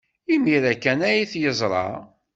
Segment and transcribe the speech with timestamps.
[0.33, 1.87] Imir-a kan ay t-yeẓra.